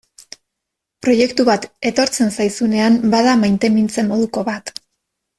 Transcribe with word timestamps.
Proiektu 1.07 1.43
bat 1.49 1.67
etortzen 1.89 2.33
zaizunean 2.37 2.97
bada 3.15 3.35
maitemintze 3.43 4.07
moduko 4.13 4.45
bat. 4.53 4.73